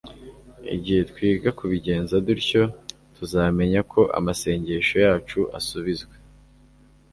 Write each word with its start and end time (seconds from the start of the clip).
Igihe 0.75 1.01
twiga 1.11 1.49
kubigenza 1.59 2.13
dutyo, 2.25 2.61
tuzamenya 3.15 3.79
ko 3.91 4.01
amasengesho 4.17 4.95
yacu 5.05 5.39
asubizwa. 5.57 6.15